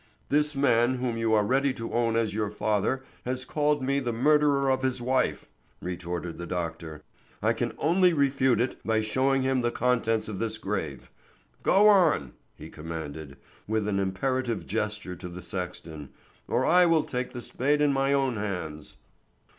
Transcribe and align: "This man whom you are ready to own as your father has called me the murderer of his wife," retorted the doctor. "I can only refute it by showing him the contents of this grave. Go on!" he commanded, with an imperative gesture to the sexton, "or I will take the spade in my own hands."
"This 0.29 0.55
man 0.55 0.95
whom 0.95 1.15
you 1.15 1.35
are 1.35 1.45
ready 1.45 1.73
to 1.73 1.93
own 1.93 2.15
as 2.15 2.33
your 2.33 2.49
father 2.49 3.03
has 3.23 3.45
called 3.45 3.83
me 3.83 3.99
the 3.99 4.11
murderer 4.11 4.71
of 4.71 4.81
his 4.81 4.99
wife," 4.99 5.47
retorted 5.79 6.39
the 6.39 6.47
doctor. 6.47 7.03
"I 7.39 7.53
can 7.53 7.73
only 7.77 8.11
refute 8.11 8.59
it 8.59 8.83
by 8.83 9.01
showing 9.01 9.43
him 9.43 9.61
the 9.61 9.69
contents 9.69 10.27
of 10.27 10.39
this 10.39 10.57
grave. 10.57 11.11
Go 11.61 11.87
on!" 11.87 12.31
he 12.55 12.67
commanded, 12.71 13.37
with 13.67 13.87
an 13.87 13.99
imperative 13.99 14.65
gesture 14.65 15.15
to 15.17 15.29
the 15.29 15.43
sexton, 15.43 16.09
"or 16.47 16.65
I 16.65 16.87
will 16.87 17.03
take 17.03 17.31
the 17.33 17.39
spade 17.41 17.79
in 17.79 17.93
my 17.93 18.11
own 18.11 18.37
hands." 18.37 18.97